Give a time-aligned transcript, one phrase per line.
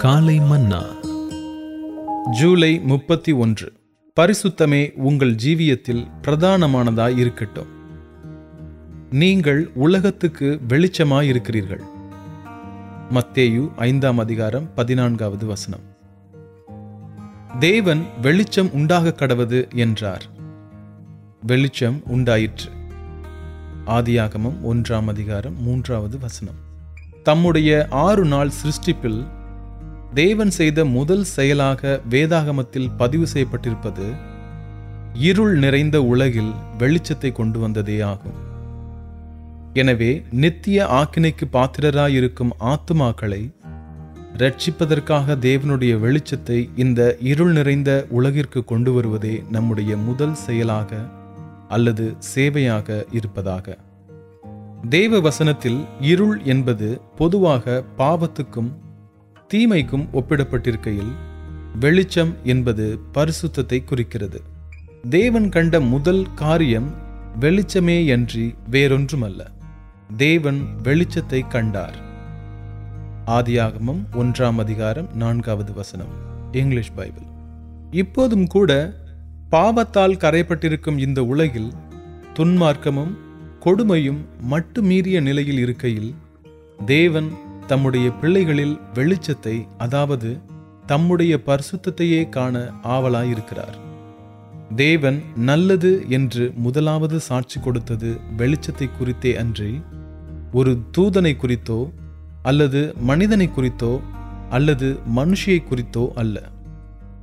[0.00, 0.82] காலை மன்னா.
[2.30, 3.72] ஜூலை முப்பத்தி ஒன்று.
[4.20, 7.66] பரிசுத்தமே உங்கள் ஜீவியத்தில் பிரதானமானதாய் இருக்கட்டும்
[9.10, 11.82] நீங்கள் உலகத்துக்கு வெளிச்சமாய் இருக்கிறீர்கள்
[13.10, 15.80] மத்தேயு ஐந்தாம் அதிகாரம் பதினான்காவது வசனம்.
[17.58, 20.24] தேவன் வெளிச்சம் உண்டாக கடவது என்றார்.
[21.46, 22.70] வெளிச்சம் உண்டாயிற்று.
[23.86, 26.56] ஆதியாகமம் ஒன்றாம் அதிகாரம் மூன்றாவது வசனம்.
[27.22, 29.26] தம்முடைய ஆறு நாள் சிருஷ்டிப்பில்
[30.14, 34.06] தேவன் செய்த முதல் செயலாக வேதாகமத்தில் பதிவு செய்யப்பட்டிருப்பது
[35.14, 38.38] இருள் நிறைந்த உலகில் வெளிச்சத்தை கொண்டு வந்ததே ஆகும்.
[39.72, 43.42] எனவே நித்திய ஆக்கினைக்கு பாத்திரராயிருக்கும் ஆத்துமாக்களை
[44.36, 51.00] ரட்சிப்பதற்காக தேவனுடைய வெளிச்சத்தை இந்த இருள் நிறைந்த உலகிற்கு கொண்டு வருவதே நம்முடைய முதல் செயலாக
[51.68, 53.78] அல்லது சேவையாக இருப்பதாக.
[54.88, 58.70] தேவ வசனத்தில் இருள் என்பது பொதுவாக பாவத்துக்கும்
[59.54, 61.12] தீமைக்கும் ஒப்பிடப்பட்டிருக்கையில்
[61.80, 64.42] வெளிச்சம் என்பது பரிசுத்தத்தை குறிக்கிறது.
[65.08, 66.94] தேவன் கண்ட முதல் காரியம்
[67.40, 69.46] வெளிச்சமே அன்றி வேறொன்றுமல்ல.
[70.16, 71.96] தேவன் வெளிச்சத்தை கண்டார்.
[73.26, 76.12] ஆதியாகமம் ஒன்றாம் அதிகாரம் நான்காவது வசனம்
[76.52, 77.26] இங்கிலீஷ் பைபிள்.
[77.90, 78.94] இப்போதும் கூட
[79.50, 81.72] பாவத்தால் கரைப்பட்டிருக்கும் இந்த உலகில்
[82.34, 83.16] துன்மார்க்கமும்
[83.64, 86.14] கொடுமையும் மட்டுமீறிய நிலையில் இருக்கையில்
[86.86, 87.30] தேவன்
[87.70, 90.30] தம்முடைய பிள்ளைகளில் வெளிச்சத்தை அதாவது
[90.86, 92.54] தம்முடைய பரிசுத்தத்தையே காண
[92.94, 93.76] ஆவலாயிருக்கிறார்.
[94.76, 95.18] தேவன்
[95.48, 98.10] நல்லது என்று முதலாவது சாட்சி கொடுத்தது
[98.40, 99.72] வெளிச்சத்தை குறித்தே அன்றி
[100.52, 101.80] ஒரு தூதனை குறித்தோ
[102.50, 103.92] அல்லது மனிதனை குறித்தோ
[104.56, 106.36] அல்லது மனுஷியை குறித்தோ அல்ல.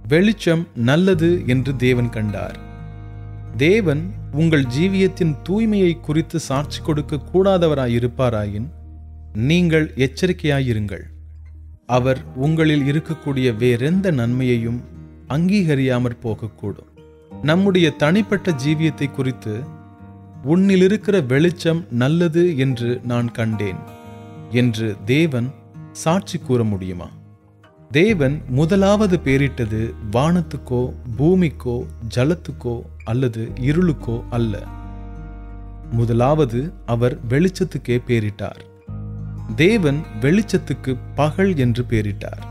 [0.08, 2.58] வெளிச்சம் நல்லது என்று தேவன் கண்டார்.
[3.58, 4.04] தேவன்
[4.42, 8.68] உங்கள் ஜீவியத்தின் தூய்மையை குறித்து சாட்சி கொடுக்க கூடாதவராயிருப்பாராயின்
[9.38, 11.04] நீங்கள் எச்சரிக்கையாயிருங்கள்.
[11.86, 14.82] அவர் உங்களில் இருக்கக்கூடிய வேறெந்த நன்மையையும்
[15.28, 16.92] அங்கீகரியாமற் போகக்கூடும்.
[17.44, 19.60] நம்முடைய தனிப்பட்ட ஜீவியத்தை குறித்து
[20.44, 23.78] உன்னில் இருக்கிற வெளிச்சம் நல்லது என்று நான் கண்டேன்
[24.52, 25.52] என்று தேவன்
[25.92, 27.10] சாட்சி கூற முடியுமா?
[27.92, 31.86] தேவன் முதலாவது பேரிட்டது வானத்துக்கோ பூமிக்கோ
[32.16, 34.64] ஜலத்துக்கோ அல்லது இருளுக்கோ அல்ல.
[35.92, 38.64] முதலாவது அவர் வெளிச்சத்துக்கே பேரிட்டார்.
[39.56, 42.42] தேவன் வெளிச்சத்துக்கு பகல் என்று பேரிட்டார்.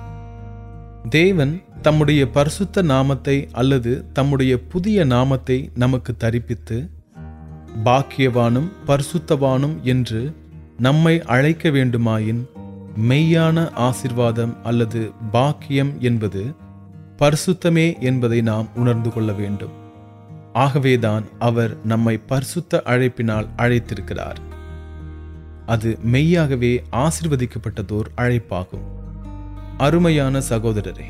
[1.08, 6.90] தேவன் தம்முடைய பரிசுத்த நாமத்தை அல்லது தம்முடைய புதிய நாமத்தை நமக்கு தரிப்பித்து
[7.84, 10.34] பாக்கியவானும் பரிசுத்தவானும் என்று
[10.78, 12.44] நம்மை அழைக்க வேண்டுமாயின்
[13.08, 16.54] மெய்யான ஆசிர்வாதம் அல்லது பாக்கியம் என்பது
[17.18, 19.70] பரிசுத்தமே என்பதை நாம் உணர்ந்து கொள்ள வேண்டும்.
[20.52, 24.36] ஆகவேதான் அவர் நம்மை பரிசுத்த அழைப்பினால் அழைத்திருக்கிறார்.
[25.66, 28.86] அது மெய்யாகவே ஆசிர்வதிக்கப்பட்டதோர் அழைப்பாகும்.
[29.78, 31.08] அருமையான சகோதரரே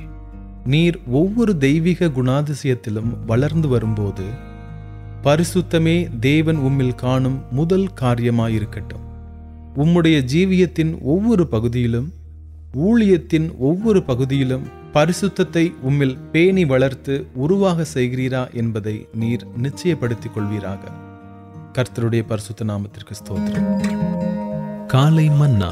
[0.64, 4.24] நீர் ஒவ்வொரு தெய்வீக குணாதிசயத்திலும் வளர்ந்து வரும்போது
[5.22, 9.04] பரிசுத்தமே தேவன் உம்மில் காணும் முதல் காரியமாயிருக்கட்டும்.
[9.76, 12.12] உம்முடைய ஜீவியத்தின் ஒவ்வொரு பகுதியிலும்
[12.76, 20.78] ஊழியத்தின் ஒவ்வொரு பகுதியிலும் பரிசுத்தத்தை உம்மில் பேணி வளர்த்து உருவாக செய்கிறீரா என்பதை நீர் நிச்சயப்படுத்திக் கொள்வீராக.
[21.72, 24.35] கர்த்தருடைய பரிசுத்த நாமத்திற்கு ஸ்தோத்திரம்.
[24.86, 25.70] காலை மன்னா.